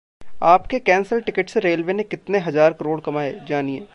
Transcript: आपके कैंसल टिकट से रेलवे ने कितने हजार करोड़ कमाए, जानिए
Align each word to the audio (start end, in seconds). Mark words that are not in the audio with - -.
आपके 0.43 0.79
कैंसल 0.79 1.21
टिकट 1.21 1.49
से 1.49 1.59
रेलवे 1.59 1.93
ने 1.93 2.03
कितने 2.03 2.39
हजार 2.39 2.73
करोड़ 2.73 2.99
कमाए, 3.01 3.39
जानिए 3.49 3.87